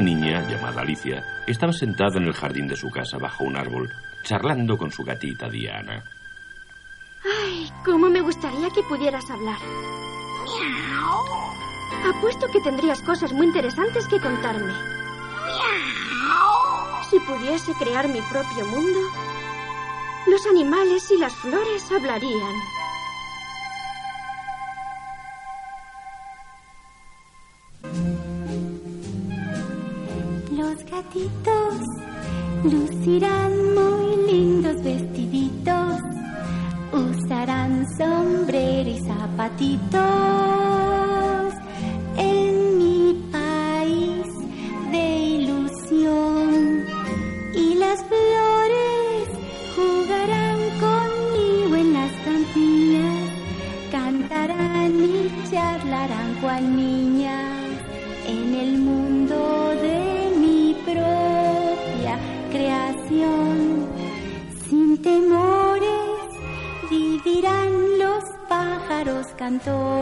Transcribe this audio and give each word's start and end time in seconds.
Una 0.00 0.14
niña, 0.14 0.48
llamada 0.48 0.80
Alicia, 0.80 1.22
estaba 1.46 1.74
sentada 1.74 2.16
en 2.16 2.24
el 2.24 2.32
jardín 2.32 2.66
de 2.66 2.74
su 2.74 2.88
casa 2.88 3.18
bajo 3.18 3.44
un 3.44 3.54
árbol, 3.54 3.92
charlando 4.22 4.78
con 4.78 4.90
su 4.90 5.04
gatita 5.04 5.50
Diana. 5.50 6.02
Ay, 7.22 7.70
cómo 7.84 8.08
me 8.08 8.22
gustaría 8.22 8.70
que 8.70 8.82
pudieras 8.84 9.30
hablar. 9.30 9.58
Miau. 9.60 12.16
Apuesto 12.16 12.46
que 12.50 12.62
tendrías 12.62 13.02
cosas 13.02 13.30
muy 13.34 13.48
interesantes 13.48 14.08
que 14.08 14.18
contarme. 14.18 14.72
Miau. 15.82 17.04
Si 17.10 17.20
pudiese 17.20 17.74
crear 17.74 18.08
mi 18.08 18.22
propio 18.22 18.64
mundo, 18.68 19.00
los 20.28 20.46
animales 20.46 21.10
y 21.10 21.18
las 21.18 21.34
flores 21.34 21.92
hablarían. 21.92 22.54
Lucirán 32.62 33.52
muy 33.74 34.32
lindos 34.32 34.80
vestiditos, 34.82 35.98
usarán 36.92 37.84
sombrero 37.98 38.90
y 38.90 39.00
zapatitos. 39.00 40.39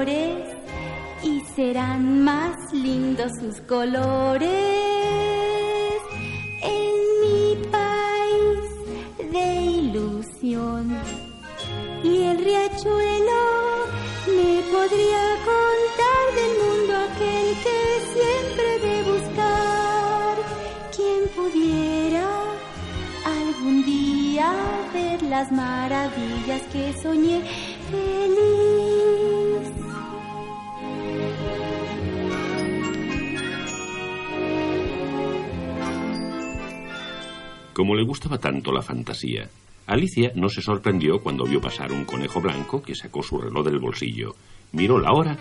Y 0.00 1.40
serán 1.56 2.22
más 2.22 2.72
lindos 2.72 3.32
sus 3.40 3.60
colores. 3.62 4.48
En 6.62 6.94
mi 7.20 7.56
país 7.66 9.32
de 9.32 9.60
ilusión 9.60 10.96
y 12.04 12.22
el 12.22 12.38
riachuelo 12.38 13.42
me 14.28 14.62
podría 14.70 15.24
contar 15.50 16.24
del 16.38 16.52
mundo 16.62 16.92
aquel 17.08 17.48
que 17.64 17.80
siempre 18.14 18.68
de 18.86 18.96
buscar. 19.10 20.34
Quien 20.94 21.20
pudiera 21.34 22.28
algún 23.26 23.84
día 23.84 24.52
ver 24.94 25.20
las 25.24 25.50
maravillas 25.50 26.62
que 26.72 26.94
soñé 27.02 27.42
feliz. 27.90 29.37
Como 37.78 37.94
le 37.94 38.02
gustaba 38.02 38.38
tanto 38.38 38.72
la 38.72 38.82
fantasía, 38.82 39.48
Alicia 39.86 40.32
no 40.34 40.48
se 40.48 40.60
sorprendió 40.60 41.22
cuando 41.22 41.44
vio 41.44 41.60
pasar 41.60 41.92
un 41.92 42.04
conejo 42.04 42.40
blanco 42.40 42.82
que 42.82 42.96
sacó 42.96 43.22
su 43.22 43.38
reloj 43.38 43.64
del 43.64 43.78
bolsillo, 43.78 44.34
miró 44.72 44.98
la 44.98 45.12
hora 45.12 45.38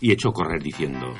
y 0.00 0.10
echó 0.10 0.30
a 0.30 0.32
correr 0.32 0.62
diciendo... 0.62 1.12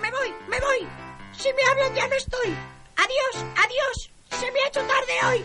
Me 0.00 0.08
voy, 0.08 0.28
me 0.48 0.60
voy. 0.60 0.86
Si 1.32 1.48
me 1.48 1.64
hablan 1.68 1.96
ya 1.96 2.06
no 2.06 2.14
estoy. 2.14 2.46
Adiós, 2.94 3.44
adiós. 3.56 4.10
Se 4.38 4.52
me 4.52 4.60
ha 4.60 4.68
hecho 4.68 4.80
tarde 4.82 5.14
hoy. 5.26 5.44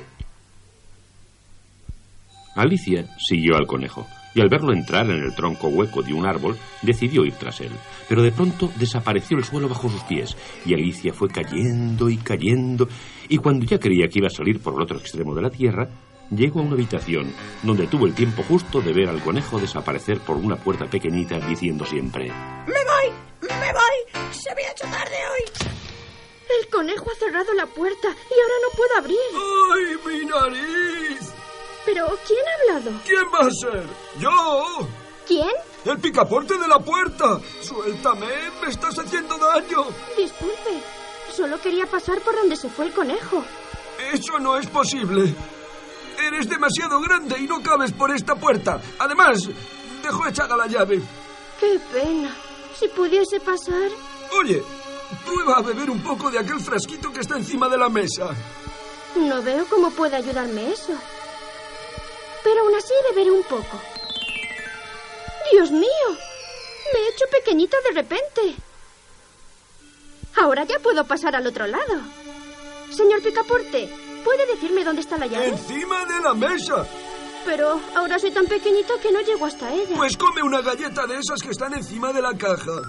Alicia 2.55 3.07
siguió 3.17 3.55
al 3.55 3.65
conejo 3.65 4.05
y 4.33 4.41
al 4.41 4.49
verlo 4.49 4.73
entrar 4.73 5.05
en 5.09 5.23
el 5.23 5.35
tronco 5.35 5.67
hueco 5.67 6.01
de 6.01 6.13
un 6.13 6.25
árbol 6.25 6.57
decidió 6.81 7.25
ir 7.25 7.33
tras 7.33 7.61
él. 7.61 7.71
Pero 8.07 8.21
de 8.21 8.31
pronto 8.31 8.71
desapareció 8.77 9.37
el 9.37 9.43
suelo 9.43 9.69
bajo 9.69 9.89
sus 9.89 10.03
pies 10.03 10.35
y 10.65 10.73
Alicia 10.73 11.13
fue 11.13 11.29
cayendo 11.29 12.09
y 12.09 12.17
cayendo 12.17 12.87
y 13.29 13.37
cuando 13.37 13.65
ya 13.65 13.79
creía 13.79 14.07
que 14.07 14.19
iba 14.19 14.27
a 14.27 14.35
salir 14.35 14.59
por 14.59 14.73
el 14.73 14.81
otro 14.81 14.97
extremo 14.97 15.33
de 15.35 15.41
la 15.41 15.49
tierra, 15.49 15.87
llegó 16.29 16.59
a 16.59 16.63
una 16.63 16.73
habitación 16.73 17.33
donde 17.61 17.87
tuvo 17.87 18.05
el 18.05 18.13
tiempo 18.13 18.43
justo 18.43 18.81
de 18.81 18.93
ver 18.93 19.09
al 19.09 19.21
conejo 19.21 19.59
desaparecer 19.59 20.19
por 20.19 20.37
una 20.37 20.55
puerta 20.55 20.85
pequeñita 20.85 21.39
diciendo 21.39 21.85
siempre... 21.85 22.25
Me 22.27 22.73
voy, 22.73 23.13
me 23.41 23.71
voy. 23.71 24.33
Se 24.33 24.53
me 24.55 24.63
ha 24.63 24.71
hecho 24.71 24.85
tarde 24.85 25.15
hoy. 25.31 25.69
El 26.59 26.69
conejo 26.69 27.09
ha 27.11 27.19
cerrado 27.19 27.53
la 27.53 27.65
puerta 27.65 28.07
y 28.07 28.39
ahora 28.41 28.55
no 28.61 28.77
puedo 28.77 28.97
abrir. 28.97 29.12
Pero, 31.93 32.07
¿quién 32.25 32.39
ha 32.39 32.73
hablado? 32.73 32.99
¿Quién 33.05 33.23
va 33.31 33.47
a 33.47 33.51
ser? 33.51 33.85
¡Yo! 34.17 34.87
¿Quién? 35.27 35.51
¡El 35.85 35.99
picaporte 35.99 36.57
de 36.57 36.67
la 36.67 36.79
puerta! 36.79 37.39
¡Suéltame! 37.61 38.25
¡Me 38.63 38.69
estás 38.69 38.97
haciendo 38.97 39.37
daño! 39.37 39.85
Disculpe. 40.17 40.81
Solo 41.31 41.61
quería 41.61 41.85
pasar 41.85 42.19
por 42.21 42.35
donde 42.35 42.55
se 42.55 42.67
fue 42.67 42.85
el 42.85 42.93
conejo. 42.93 43.43
Eso 44.11 44.39
no 44.39 44.57
es 44.57 44.65
posible. 44.65 45.35
Eres 46.17 46.49
demasiado 46.49 46.99
grande 46.99 47.37
y 47.39 47.43
no 47.43 47.61
cabes 47.61 47.91
por 47.91 48.09
esta 48.09 48.33
puerta. 48.33 48.81
Además, 48.97 49.47
dejó 50.01 50.25
echada 50.25 50.57
la 50.57 50.65
llave. 50.65 50.99
Qué 51.59 51.79
pena. 51.91 52.35
Si 52.75 52.87
pudiese 52.87 53.39
pasar. 53.39 53.91
Oye, 54.39 54.63
prueba 55.27 55.57
a 55.57 55.61
beber 55.61 55.91
un 55.91 56.01
poco 56.01 56.31
de 56.31 56.39
aquel 56.39 56.59
frasquito 56.59 57.13
que 57.13 57.19
está 57.19 57.35
encima 57.37 57.69
de 57.69 57.77
la 57.77 57.89
mesa. 57.89 58.31
No 59.15 59.43
veo 59.43 59.67
cómo 59.69 59.91
puede 59.91 60.15
ayudarme 60.15 60.71
eso. 60.71 60.93
Pero 62.43 62.61
aún 62.61 62.75
así 62.75 62.93
beberé 63.09 63.31
un 63.31 63.43
poco. 63.43 63.81
Dios 65.51 65.71
mío. 65.71 66.07
Me 66.93 66.99
he 66.99 67.09
hecho 67.09 67.25
pequeñita 67.31 67.77
de 67.81 67.91
repente. 67.91 68.55
Ahora 70.35 70.63
ya 70.63 70.79
puedo 70.79 71.05
pasar 71.05 71.35
al 71.35 71.47
otro 71.47 71.67
lado. 71.67 72.01
Señor 72.91 73.21
Picaporte, 73.21 73.89
¿puede 74.23 74.45
decirme 74.45 74.83
dónde 74.83 75.01
está 75.01 75.17
la 75.17 75.27
llave? 75.27 75.47
¡Encima 75.49 76.05
de 76.05 76.19
la 76.21 76.33
mesa! 76.33 76.85
Pero 77.45 77.79
ahora 77.95 78.19
soy 78.19 78.31
tan 78.31 78.45
pequeñita 78.45 78.93
que 79.01 79.11
no 79.11 79.21
llego 79.21 79.45
hasta 79.45 79.71
ella. 79.73 79.95
Pues 79.95 80.17
come 80.17 80.41
una 80.43 80.61
galleta 80.61 81.05
de 81.07 81.17
esas 81.17 81.41
que 81.41 81.51
están 81.51 81.73
encima 81.73 82.13
de 82.13 82.21
la 82.21 82.33
caja. 82.37 82.81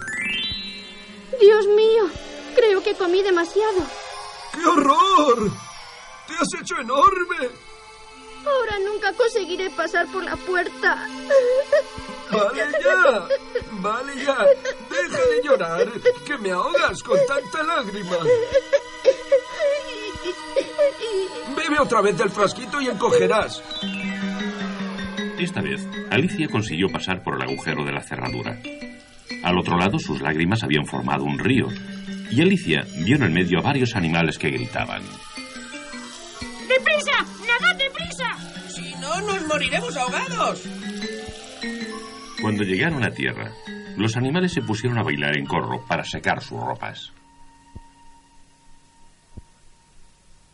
Dios 1.40 1.66
mío, 1.68 2.08
creo 2.54 2.82
que 2.82 2.94
comí 2.94 3.22
demasiado. 3.22 3.82
¡Qué 4.52 4.64
horror! 4.66 5.50
¡Te 6.28 6.34
has 6.34 6.60
hecho 6.60 6.76
enorme! 6.80 7.50
Ahora 8.74 8.90
nunca 8.90 9.12
conseguiré 9.12 9.70
pasar 9.70 10.06
por 10.08 10.24
la 10.24 10.36
puerta. 10.36 11.06
Vale 12.30 12.62
ya, 12.82 13.28
vale 13.72 14.12
ya. 14.24 14.36
Deja 14.90 15.18
de 15.18 15.42
llorar, 15.44 15.92
que 16.26 16.38
me 16.38 16.50
ahogas 16.50 17.02
con 17.02 17.18
tanta 17.28 17.62
lágrima. 17.62 18.16
Bebe 21.56 21.78
otra 21.78 22.00
vez 22.00 22.18
del 22.18 22.30
frasquito 22.30 22.80
y 22.80 22.88
encogerás. 22.88 23.62
Esta 25.38 25.60
vez, 25.60 25.86
Alicia 26.10 26.48
consiguió 26.48 26.88
pasar 26.88 27.22
por 27.22 27.36
el 27.36 27.42
agujero 27.42 27.84
de 27.84 27.92
la 27.92 28.02
cerradura. 28.02 28.58
Al 29.42 29.58
otro 29.58 29.78
lado, 29.78 29.98
sus 29.98 30.20
lágrimas 30.20 30.64
habían 30.64 30.86
formado 30.86 31.24
un 31.24 31.38
río, 31.38 31.68
y 32.30 32.40
Alicia 32.40 32.84
vio 33.04 33.16
en 33.16 33.22
el 33.24 33.30
medio 33.30 33.58
a 33.58 33.62
varios 33.62 33.94
animales 33.94 34.38
que 34.38 34.50
gritaban. 34.50 35.02
No, 39.20 39.34
nos 39.34 39.46
moriremos 39.46 39.96
ahogados. 39.96 40.62
Cuando 42.40 42.62
llegaron 42.62 43.04
a 43.04 43.10
tierra, 43.10 43.52
los 43.96 44.16
animales 44.16 44.52
se 44.52 44.62
pusieron 44.62 44.98
a 44.98 45.02
bailar 45.02 45.36
en 45.36 45.46
corro 45.46 45.84
para 45.86 46.04
secar 46.04 46.42
sus 46.42 46.60
ropas. 46.60 47.12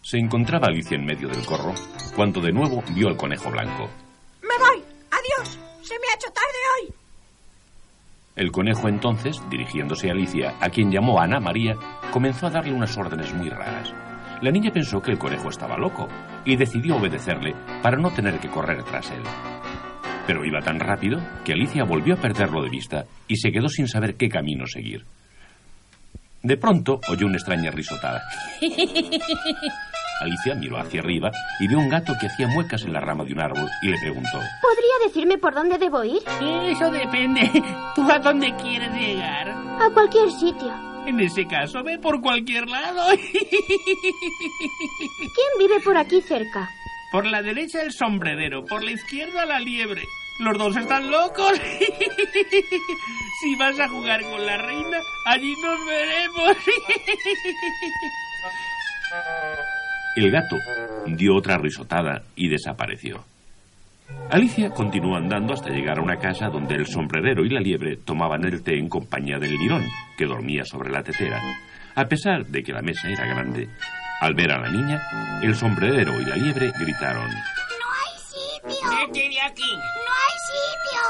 Se 0.02 0.18
encontraba 0.18 0.66
Alicia 0.68 0.96
en 0.96 1.04
medio 1.04 1.28
del 1.28 1.44
corro 1.44 1.74
cuando 2.16 2.40
de 2.40 2.52
nuevo 2.52 2.82
vio 2.94 3.08
al 3.08 3.16
conejo 3.16 3.50
blanco. 3.50 3.88
Me 4.42 4.56
voy. 4.58 4.82
Adiós. 5.10 5.58
Se 5.82 5.94
me 5.94 6.06
ha 6.10 6.14
hecho 6.16 6.30
tarde 6.32 6.58
hoy. 6.74 6.94
El 8.36 8.50
conejo 8.50 8.88
entonces, 8.88 9.40
dirigiéndose 9.50 10.08
a 10.08 10.12
Alicia, 10.12 10.54
a 10.60 10.70
quien 10.70 10.90
llamó 10.90 11.20
Ana 11.20 11.40
María, 11.40 11.74
comenzó 12.12 12.46
a 12.46 12.50
darle 12.50 12.72
unas 12.72 12.96
órdenes 12.96 13.32
muy 13.34 13.50
raras. 13.50 13.92
La 14.42 14.50
niña 14.50 14.70
pensó 14.72 15.02
que 15.02 15.10
el 15.10 15.18
conejo 15.18 15.50
estaba 15.50 15.76
loco 15.76 16.08
y 16.44 16.56
decidió 16.56 16.96
obedecerle 16.96 17.54
para 17.82 17.97
no 17.97 18.11
tener 18.11 18.38
que 18.38 18.49
correr 18.49 18.82
tras 18.85 19.11
él. 19.11 19.23
Pero 20.27 20.44
iba 20.44 20.61
tan 20.61 20.79
rápido 20.79 21.21
que 21.44 21.53
Alicia 21.53 21.85
volvió 21.85 22.15
a 22.15 22.19
perderlo 22.19 22.62
de 22.62 22.71
vista 22.71 23.05
y 23.27 23.37
se 23.37 23.50
quedó 23.50 23.69
sin 23.69 23.88
saber 23.88 24.17
qué 24.17 24.29
camino 24.29 24.67
seguir. 24.67 25.05
De 26.43 26.56
pronto 26.56 27.00
oyó 27.09 27.27
una 27.27 27.37
extraña 27.37 27.71
risotada. 27.71 28.23
Alicia 30.21 30.55
miró 30.55 30.79
hacia 30.79 31.00
arriba 31.00 31.31
y 31.59 31.69
vio 31.69 31.79
un 31.79 31.88
gato 31.88 32.12
que 32.21 32.27
hacía 32.27 32.47
muecas 32.49 32.85
en 32.85 32.93
la 32.93 33.00
rama 33.00 33.25
de 33.25 33.32
un 33.32 33.41
árbol 33.41 33.69
y 33.82 33.88
le 33.88 33.99
preguntó. 33.99 34.38
¿Podría 34.61 35.06
decirme 35.06 35.38
por 35.38 35.55
dónde 35.55 35.79
debo 35.79 36.05
ir? 36.05 36.23
Eso 36.67 36.91
depende. 36.91 37.50
¿Tú 37.94 38.11
a 38.11 38.19
dónde 38.19 38.55
quieres 38.56 38.93
llegar? 38.93 39.49
A 39.49 39.88
cualquier 39.93 40.31
sitio. 40.31 40.73
En 41.06 41.19
ese 41.21 41.47
caso, 41.47 41.82
ve 41.82 41.99
por 41.99 42.21
cualquier 42.21 42.69
lado. 42.69 43.03
¿Quién 43.17 43.29
vive 45.59 45.81
por 45.82 45.97
aquí 45.97 46.21
cerca? 46.21 46.69
Por 47.10 47.26
la 47.26 47.42
derecha 47.42 47.82
el 47.82 47.92
sombrerero, 47.92 48.64
por 48.64 48.84
la 48.84 48.92
izquierda 48.92 49.44
la 49.44 49.58
liebre. 49.58 50.02
Los 50.38 50.56
dos 50.56 50.76
están 50.76 51.10
locos. 51.10 51.52
Si 53.42 53.56
vas 53.56 53.80
a 53.80 53.88
jugar 53.88 54.20
con 54.20 54.44
la 54.44 54.58
reina, 54.58 54.98
allí 55.24 55.54
nos 55.62 55.86
veremos. 55.86 56.56
El 60.16 60.30
gato 60.30 60.56
dio 61.06 61.36
otra 61.36 61.56
risotada 61.56 62.22
y 62.36 62.48
desapareció. 62.48 63.24
Alicia 64.30 64.70
continuó 64.70 65.16
andando 65.16 65.54
hasta 65.54 65.70
llegar 65.70 65.98
a 65.98 66.02
una 66.02 66.16
casa 66.16 66.48
donde 66.48 66.74
el 66.74 66.86
sombrerero 66.86 67.44
y 67.44 67.48
la 67.48 67.60
liebre 67.60 67.96
tomaban 67.96 68.44
el 68.44 68.62
té 68.62 68.78
en 68.78 68.88
compañía 68.88 69.38
del 69.38 69.56
lirón, 69.56 69.84
que 70.18 70.26
dormía 70.26 70.64
sobre 70.64 70.90
la 70.90 71.02
tetera. 71.02 71.40
A 71.94 72.04
pesar 72.04 72.44
de 72.44 72.62
que 72.62 72.72
la 72.72 72.82
mesa 72.82 73.08
era 73.08 73.26
grande, 73.26 73.68
al 74.20 74.34
ver 74.34 74.52
a 74.52 74.58
la 74.58 74.69
niña, 74.69 75.40
el 75.43 75.56
sombrerero 75.56 76.20
y 76.20 76.25
la 76.25 76.37
liebre 76.37 76.72
gritaron. 76.78 77.28
¡No 77.28 77.34
hay 77.34 78.19
sitio! 78.19 78.90
Vete 78.90 79.28
de 79.28 79.40
aquí. 79.40 79.72
¡No 79.76 80.12
hay 80.12 80.37
sitio! 80.50 81.00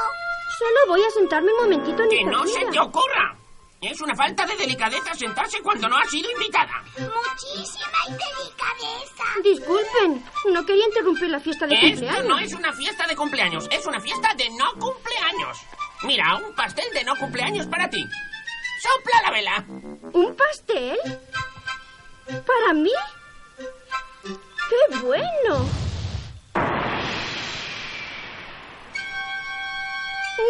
Solo 0.57 0.87
voy 0.87 1.01
a 1.03 1.09
sentarme 1.11 1.51
un 1.53 1.59
momentito 1.63 2.03
en 2.03 2.09
Que 2.09 2.19
esta 2.19 2.31
no 2.31 2.47
se 2.47 2.65
te 2.65 2.79
ocurra. 2.79 3.35
Es 3.81 3.99
una 3.99 4.15
falta 4.15 4.45
de 4.45 4.55
delicadeza 4.55 5.13
sentarse 5.15 5.59
cuando 5.61 5.89
no 5.89 5.97
has 5.97 6.09
sido 6.09 6.29
invitada. 6.29 6.83
Muchísima 6.97 7.99
delicadeza. 8.07 9.23
Disculpen, 9.43 10.23
no 10.53 10.63
quería 10.65 10.85
interrumpir 10.85 11.29
la 11.29 11.39
fiesta 11.39 11.65
de 11.65 11.73
Esto 11.73 11.87
cumpleaños. 11.87 12.25
no 12.25 12.37
es 12.37 12.53
una 12.53 12.73
fiesta 12.73 13.07
de 13.07 13.15
cumpleaños, 13.15 13.67
es 13.71 13.85
una 13.87 13.99
fiesta 13.99 14.35
de 14.35 14.49
no 14.51 14.71
cumpleaños. 14.73 15.57
Mira, 16.03 16.35
un 16.35 16.53
pastel 16.53 16.85
de 16.93 17.03
no 17.03 17.15
cumpleaños 17.15 17.65
para 17.65 17.89
ti. 17.89 18.05
¡Sopla 18.81 19.21
la 19.23 19.31
vela! 19.31 19.65
¿Un 20.13 20.35
pastel? 20.35 20.97
¿Para 22.71 22.83
mí? 22.83 22.93
¡Qué 24.23 24.97
bueno! 25.01 25.69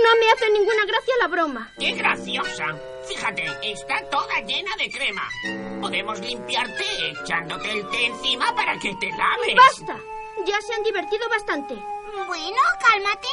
No 0.03 0.11
me 0.19 0.31
hace 0.31 0.51
ninguna 0.51 0.85
gracia 0.85 1.15
la 1.19 1.27
broma. 1.27 1.71
¡Qué 1.79 1.93
graciosa! 1.93 2.77
Fíjate, 3.07 3.47
está 3.63 4.07
toda 4.11 4.39
llena 4.41 4.69
de 4.77 4.91
crema. 4.91 5.27
Podemos 5.81 6.19
limpiarte 6.19 6.85
echándote 7.09 7.71
el 7.71 7.89
té 7.89 8.05
encima 8.05 8.53
para 8.53 8.77
que 8.77 8.93
te 8.97 9.09
laves. 9.09 9.55
¡Basta! 9.55 9.99
Ya 10.45 10.61
se 10.61 10.75
han 10.75 10.83
divertido 10.83 11.27
bastante. 11.27 11.73
Bueno, 11.73 12.61
cálmate. 12.87 13.29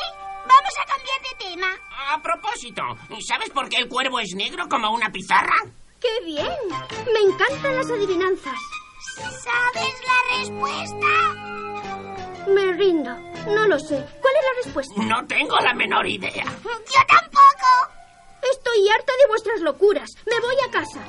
Vamos 0.46 0.74
a 0.80 0.86
cambiar 0.86 1.20
de 1.20 1.44
tema. 1.44 1.66
A 2.08 2.22
propósito, 2.22 2.82
¿sabes 3.20 3.50
por 3.50 3.68
qué 3.68 3.76
el 3.76 3.88
cuervo 3.90 4.18
es 4.18 4.34
negro 4.34 4.66
como 4.66 4.90
una 4.92 5.10
pizarra? 5.10 5.56
¡Qué 6.00 6.24
bien! 6.24 6.48
Me 7.12 7.20
encantan 7.20 7.76
las 7.76 7.90
adivinanzas. 7.90 8.58
¿Sabes 9.16 9.94
la 10.06 10.38
respuesta? 10.38 11.06
Me 12.54 12.72
rindo. 12.72 13.10
No 13.54 13.66
lo 13.66 13.78
sé. 13.78 14.04
¿Cuál 14.20 14.34
es 14.36 14.44
la 14.44 14.62
respuesta? 14.64 15.02
No 15.02 15.26
tengo 15.26 15.56
la 15.58 15.74
menor 15.74 16.06
idea. 16.06 16.44
Yo 16.44 17.00
tampoco. 17.08 17.92
Estoy 18.52 18.88
harta 18.88 19.12
de 19.20 19.28
vuestras 19.28 19.60
locuras. 19.60 20.10
Me 20.26 20.40
voy 20.40 20.54
a 20.66 20.70
casa. 20.70 21.00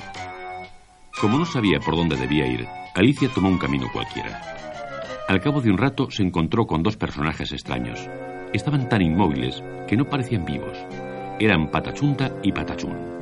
Como 1.20 1.38
no 1.38 1.44
sabía 1.44 1.80
por 1.80 1.96
dónde 1.96 2.16
debía 2.16 2.46
ir, 2.46 2.66
Alicia 2.94 3.28
tomó 3.34 3.48
un 3.48 3.58
camino 3.58 3.88
cualquiera. 3.92 4.40
Al 5.28 5.40
cabo 5.40 5.60
de 5.60 5.70
un 5.70 5.78
rato 5.78 6.10
se 6.10 6.22
encontró 6.22 6.66
con 6.66 6.82
dos 6.82 6.96
personajes 6.96 7.52
extraños. 7.52 8.00
Estaban 8.52 8.88
tan 8.88 9.02
inmóviles 9.02 9.62
que 9.86 9.96
no 9.96 10.08
parecían 10.08 10.44
vivos. 10.44 10.76
Eran 11.38 11.70
Patachunta 11.70 12.32
y 12.42 12.52
Patachún. 12.52 13.19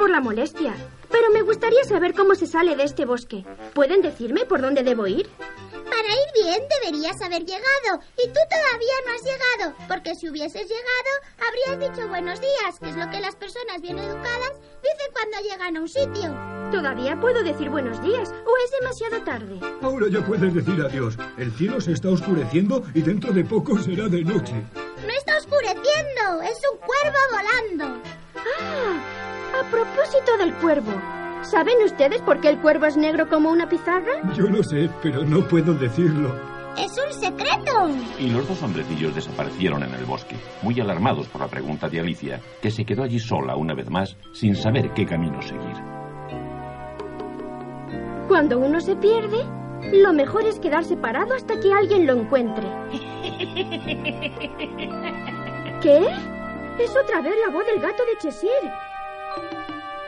Por 0.00 0.08
la 0.08 0.22
molestia, 0.22 0.74
pero 1.10 1.30
me 1.30 1.42
gustaría 1.42 1.84
saber 1.84 2.14
cómo 2.14 2.34
se 2.34 2.46
sale 2.46 2.74
de 2.74 2.84
este 2.84 3.04
bosque. 3.04 3.44
¿Pueden 3.74 4.00
decirme 4.00 4.46
por 4.46 4.62
dónde 4.62 4.82
debo 4.82 5.06
ir? 5.06 5.28
Para 5.38 6.08
ir 6.08 6.42
bien 6.42 6.62
deberías 6.80 7.20
haber 7.20 7.44
llegado. 7.44 8.00
Y 8.16 8.26
tú 8.28 8.40
todavía 8.48 8.96
no 9.04 9.12
has 9.12 9.22
llegado. 9.22 9.76
Porque 9.88 10.14
si 10.14 10.30
hubieses 10.30 10.66
llegado, 10.66 11.12
habrías 11.46 11.92
dicho 11.92 12.08
buenos 12.08 12.40
días, 12.40 12.80
que 12.80 12.88
es 12.88 12.96
lo 12.96 13.10
que 13.10 13.20
las 13.20 13.36
personas 13.36 13.82
bien 13.82 13.98
educadas 13.98 14.52
dicen 14.82 15.12
cuando 15.12 15.46
llegan 15.46 15.76
a 15.76 15.80
un 15.82 15.88
sitio. 15.88 16.34
Todavía 16.72 17.20
puedo 17.20 17.42
decir 17.42 17.68
buenos 17.68 18.02
días 18.02 18.30
o 18.30 18.52
es 18.64 18.70
demasiado 18.80 19.22
tarde. 19.22 19.60
Ahora 19.82 20.06
ya 20.08 20.24
puedes 20.24 20.54
decir 20.54 20.80
adiós. 20.80 21.18
El 21.36 21.52
cielo 21.52 21.78
se 21.78 21.92
está 21.92 22.08
oscureciendo 22.08 22.82
y 22.94 23.02
dentro 23.02 23.34
de 23.34 23.44
poco 23.44 23.78
será 23.78 24.08
de 24.08 24.24
noche. 24.24 24.54
No 24.74 25.12
está 25.12 25.36
oscureciendo, 25.36 26.40
es 26.40 26.58
un 26.72 26.78
cuervo 26.78 27.18
volando. 27.30 28.00
Ah, 28.36 29.19
a 29.60 29.70
propósito 29.70 30.36
del 30.38 30.54
cuervo. 30.54 30.92
¿Saben 31.42 31.76
ustedes 31.84 32.20
por 32.22 32.40
qué 32.40 32.48
el 32.48 32.58
cuervo 32.60 32.86
es 32.86 32.96
negro 32.96 33.28
como 33.28 33.50
una 33.50 33.68
pizarra? 33.68 34.12
Yo 34.34 34.44
lo 34.44 34.62
sé, 34.62 34.88
pero 35.02 35.24
no 35.24 35.46
puedo 35.46 35.74
decirlo. 35.74 36.34
Es 36.78 36.92
un 37.04 37.12
secreto. 37.12 37.88
Y 38.18 38.30
los 38.30 38.46
dos 38.48 38.62
hombrecillos 38.62 39.14
desaparecieron 39.14 39.82
en 39.82 39.92
el 39.94 40.04
bosque, 40.04 40.36
muy 40.62 40.80
alarmados 40.80 41.26
por 41.28 41.40
la 41.42 41.48
pregunta 41.48 41.88
de 41.88 42.00
Alicia, 42.00 42.40
que 42.62 42.70
se 42.70 42.84
quedó 42.84 43.02
allí 43.02 43.18
sola 43.18 43.56
una 43.56 43.74
vez 43.74 43.90
más, 43.90 44.16
sin 44.32 44.54
saber 44.54 44.92
qué 44.94 45.04
camino 45.04 45.42
seguir. 45.42 45.76
Cuando 48.28 48.58
uno 48.58 48.80
se 48.80 48.94
pierde, 48.96 49.44
lo 49.92 50.12
mejor 50.12 50.44
es 50.44 50.60
quedarse 50.60 50.96
parado 50.96 51.34
hasta 51.34 51.58
que 51.58 51.72
alguien 51.72 52.06
lo 52.06 52.14
encuentre. 52.14 52.66
¿Qué? 55.82 56.06
Es 56.78 56.96
otra 56.96 57.20
vez 57.20 57.34
la 57.44 57.52
voz 57.52 57.66
del 57.66 57.80
gato 57.80 58.04
de 58.04 58.16
Cheshire. 58.18 58.72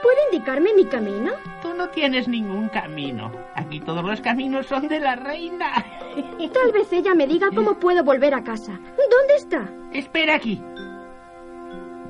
¿Puede 0.03 0.19
indicarme 0.33 0.75
mi 0.75 0.85
camino? 0.87 1.33
Tú 1.63 1.75
no 1.75 1.89
tienes 1.91 2.27
ningún 2.27 2.69
camino. 2.69 3.31
Aquí 3.55 3.81
todos 3.81 4.05
los 4.05 4.21
caminos 4.21 4.67
son 4.67 4.89
de 4.89 4.99
la 4.99 5.15
reina. 5.15 5.73
Tal 6.53 6.73
vez 6.73 6.93
ella 6.93 7.15
me 7.15 7.27
diga 7.27 7.51
cómo 7.55 7.79
puedo 7.79 8.03
volver 8.03 8.35
a 8.35 8.43
casa. 8.43 8.73
¿Dónde 8.73 9.37
está? 9.37 9.69
Espera 9.93 10.35
aquí. 10.35 10.61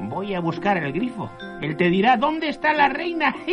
Voy 0.01 0.35
a 0.35 0.41
buscar 0.41 0.79
el 0.79 0.93
grifo. 0.93 1.31
Él 1.61 1.77
te 1.77 1.91
dirá 1.91 2.17
dónde 2.17 2.49
está 2.49 2.73
la 2.73 2.89
reina. 2.89 3.37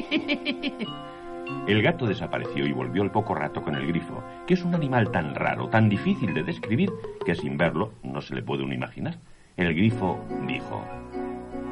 El 1.67 1.81
gato 1.81 2.05
desapareció 2.05 2.65
y 2.65 2.71
volvió 2.71 3.01
al 3.01 3.11
poco 3.11 3.33
rato 3.35 3.61
con 3.61 3.75
el 3.75 3.87
grifo, 3.87 4.23
que 4.47 4.53
es 4.53 4.63
un 4.63 4.75
animal 4.75 5.11
tan 5.11 5.35
raro, 5.35 5.67
tan 5.67 5.89
difícil 5.89 6.33
de 6.33 6.43
describir, 6.43 6.91
que 7.25 7.35
sin 7.35 7.57
verlo 7.57 7.93
no 8.03 8.21
se 8.21 8.35
le 8.35 8.43
puede 8.43 8.63
uno 8.63 8.73
imaginar. 8.73 9.17
El 9.57 9.73
grifo 9.73 10.19
dijo, 10.47 10.83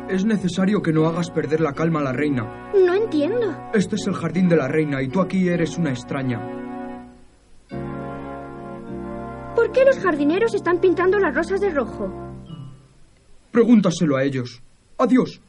Es 0.10 0.26
necesario 0.26 0.82
que 0.82 0.94
no 0.94 1.08
hagas 1.08 1.30
perder 1.30 1.60
la 1.62 1.74
calma 1.74 2.00
a 2.00 2.04
la 2.04 2.14
reina. 2.14 2.72
No 2.74 2.94
entiendo. 2.94 3.56
Este 3.74 3.96
es 3.96 4.08
el 4.08 4.14
jardín 4.14 4.48
de 4.48 4.56
la 4.56 4.68
reina 4.68 5.02
y 5.02 5.10
tú 5.10 5.20
aquí 5.20 5.48
eres 5.50 5.78
una 5.78 5.90
extraña. 5.90 6.40
¿Por 9.56 9.72
qué 9.72 9.84
los 9.86 10.00
jardineros 10.00 10.54
están 10.54 10.80
pintando 10.80 11.20
las 11.20 11.36
rosas 11.36 11.60
de 11.60 11.70
rojo? 11.72 12.10
Pregúntaselo 13.52 14.16
a 14.16 14.24
ellos. 14.24 14.62
Adiós. 14.98 15.42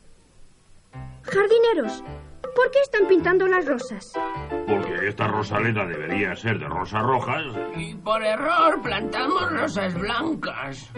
Jardineros, 1.22 2.02
¿por 2.42 2.70
qué 2.70 2.80
están 2.82 3.06
pintando 3.06 3.46
las 3.46 3.66
rosas? 3.66 4.12
porque 4.66 5.08
esta 5.08 5.26
rosaleda 5.28 5.86
debería 5.86 6.34
ser 6.34 6.58
de 6.58 6.68
rosas 6.68 7.02
rojas. 7.02 7.42
y 7.76 7.94
por 7.94 8.22
error 8.22 8.80
plantamos 8.82 9.50
rosas 9.52 9.94
blancas. 9.94 10.90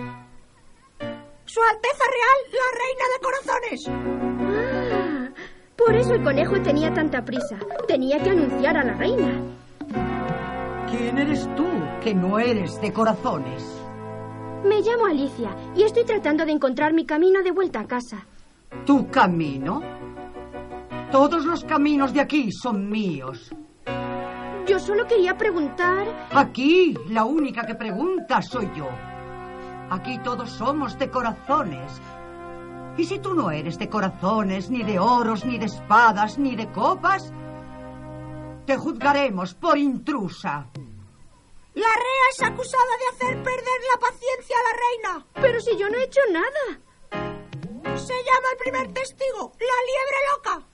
Su 1.53 1.61
Alteza 1.61 2.05
Real, 2.17 2.39
la 2.61 2.69
Reina 2.79 3.07
de 3.13 3.19
Corazones. 3.27 3.81
Ah, 4.41 5.29
por 5.77 5.97
eso 5.97 6.15
el 6.15 6.23
conejo 6.23 6.63
tenía 6.63 6.95
tanta 6.95 7.25
prisa. 7.25 7.59
Tenía 7.89 8.23
que 8.23 8.31
anunciar 8.31 8.77
a 8.77 8.85
la 8.85 8.95
reina. 8.95 9.33
¿Quién 10.89 11.19
eres 11.19 11.53
tú 11.57 11.67
que 12.01 12.15
no 12.15 12.39
eres 12.39 12.81
de 12.81 12.93
corazones? 12.93 13.65
Me 14.65 14.81
llamo 14.81 15.07
Alicia 15.07 15.51
y 15.75 15.83
estoy 15.83 16.05
tratando 16.05 16.47
de 16.47 16.53
encontrar 16.53 16.93
mi 16.93 17.05
camino 17.05 17.43
de 17.43 17.51
vuelta 17.51 17.81
a 17.81 17.87
casa. 17.89 18.25
¿Tu 18.87 19.11
camino? 19.11 19.83
Todos 21.11 21.45
los 21.45 21.65
caminos 21.65 22.15
de 22.15 22.21
aquí 22.21 22.53
son 22.53 22.89
míos. 22.89 23.53
Yo 24.69 24.79
solo 24.79 25.05
quería 25.09 25.37
preguntar... 25.37 26.29
Aquí 26.31 26.95
la 27.09 27.25
única 27.25 27.67
que 27.67 27.75
pregunta 27.75 28.41
soy 28.41 28.71
yo. 28.77 28.89
Aquí 29.91 30.19
todos 30.19 30.51
somos 30.51 30.99
de 30.99 31.11
corazones. 31.11 32.01
Y 32.97 33.05
si 33.05 33.19
tú 33.19 33.35
no 33.35 33.51
eres 33.51 33.79
de 33.79 33.89
corazones, 33.89 34.71
ni 34.71 34.83
de 34.83 34.99
oros, 34.99 35.45
ni 35.45 35.59
de 35.59 35.67
espadas, 35.67 36.39
ni 36.39 36.55
de 36.57 36.71
copas, 36.71 37.33
te 38.67 38.77
juzgaremos 38.77 39.55
por 39.55 39.79
intrusa. 39.79 40.67
La 41.75 41.87
rea 41.87 42.27
es 42.33 42.43
acusada 42.43 42.95
de 42.99 43.07
hacer 43.27 43.43
perder 43.43 43.81
la 43.93 44.01
paciencia 44.01 44.57
a 44.57 44.63
la 44.69 44.79
reina. 45.17 45.27
Pero 45.35 45.61
si 45.61 45.77
yo 45.79 45.89
no 45.89 45.97
he 45.99 46.05
hecho 46.05 46.21
nada. 46.33 46.81
Se 47.97 48.13
llama 48.15 48.49
el 48.53 48.59
primer 48.59 48.93
testigo, 48.93 49.53
la 49.59 49.67
liebre 49.87 50.21
loca. 50.37 50.67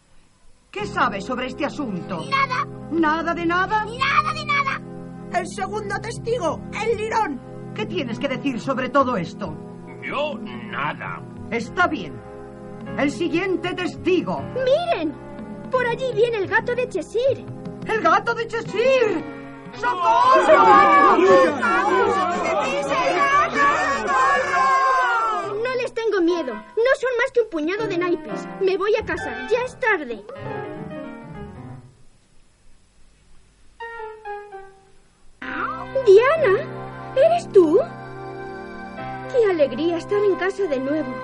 ¿Qué 0.71 0.87
sabes 0.87 1.25
sobre 1.25 1.47
este 1.47 1.65
asunto? 1.65 2.23
Nada, 2.31 2.67
¿Nada 2.91 3.35
de 3.35 3.47
nada? 3.47 3.85
nada 3.85 4.33
de 4.35 4.45
nada. 4.45 5.41
El 5.41 5.47
segundo 5.49 5.95
testigo, 6.01 6.61
el 6.83 6.97
lirón. 6.97 7.41
¿Qué 7.77 7.85
tienes 7.87 8.19
que 8.19 8.29
decir 8.29 8.59
sobre 8.59 8.89
todo 8.89 9.17
esto? 9.19 9.55
Yo 10.03 10.39
nada. 10.39 11.23
Está 11.51 11.87
bien. 11.87 12.19
el 12.99 13.11
siguiente 13.11 13.75
testigo. 13.75 14.41
¡Miren! 14.65 15.13
Por 15.71 15.87
allí 15.87 16.07
viene 16.15 16.39
el 16.39 16.47
gato 16.49 16.75
de 16.75 16.89
Cheshire. 16.89 17.45
¡El 17.87 18.01
gato 18.01 18.35
de 18.35 18.47
Cheshire! 18.47 19.23
¡Socorro! 19.75 21.17
No 25.63 25.75
les 25.83 25.93
tengo 25.93 26.21
miedo. 26.23 26.55
No 26.55 26.93
son 27.01 27.11
más 27.19 27.31
que 27.33 27.41
un 27.43 27.51
puñado 27.51 27.87
de 27.87 27.99
naipes. 27.99 28.47
Me 28.61 28.77
voy 28.77 28.95
a 28.97 29.05
casa. 29.05 29.47
Ya 29.51 29.63
es 29.65 29.79
tarde. 29.79 30.25
Casa 40.39 40.67
de 40.67 40.79
nuevo. 40.79 41.15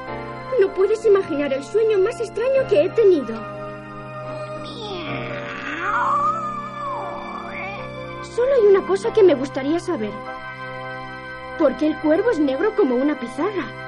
No 0.60 0.72
puedes 0.74 1.04
imaginar 1.04 1.52
el 1.52 1.64
sueño 1.64 1.98
más 1.98 2.20
extraño 2.20 2.66
que 2.68 2.84
he 2.84 2.88
tenido. 2.90 3.34
Solo 8.22 8.54
hay 8.54 8.66
una 8.68 8.86
cosa 8.86 9.12
que 9.12 9.22
me 9.22 9.34
gustaría 9.34 9.78
saber. 9.78 10.12
¿Por 11.58 11.76
qué 11.76 11.88
el 11.88 11.98
cuervo 11.98 12.30
es 12.30 12.38
negro 12.38 12.74
como 12.74 12.94
una 12.94 13.18
pizarra? 13.18 13.81